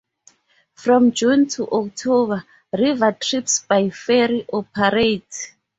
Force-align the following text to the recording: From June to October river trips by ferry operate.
From 0.73 1.11
June 1.11 1.47
to 1.49 1.67
October 1.67 2.43
river 2.73 3.11
trips 3.21 3.59
by 3.59 3.91
ferry 3.91 4.47
operate. 4.51 5.53